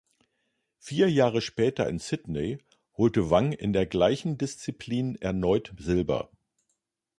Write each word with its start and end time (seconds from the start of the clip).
Vier 0.79 1.11
Jahre 1.11 1.41
später 1.41 1.87
in 1.87 1.99
Sydney 1.99 2.57
holte 2.97 3.29
Wang 3.29 3.51
in 3.51 3.71
der 3.71 3.85
gleichen 3.85 4.35
Disziplin 4.35 5.15
erneut 5.21 5.73
Silber. 5.77 6.31